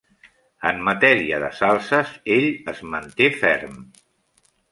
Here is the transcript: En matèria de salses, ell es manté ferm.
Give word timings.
En 0.69 0.79
matèria 0.87 1.41
de 1.43 1.49
salses, 1.57 2.15
ell 2.37 2.49
es 2.73 2.83
manté 2.95 3.27
ferm. 3.43 3.77